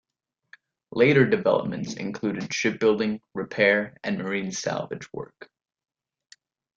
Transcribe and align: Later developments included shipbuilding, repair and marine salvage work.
Later 0.89 1.27
developments 1.27 1.93
included 1.93 2.51
shipbuilding, 2.51 3.21
repair 3.35 3.97
and 4.03 4.17
marine 4.17 4.51
salvage 4.51 5.07
work. 5.13 5.51